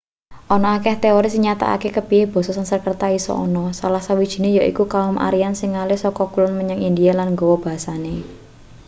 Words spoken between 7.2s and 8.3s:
nggawa basane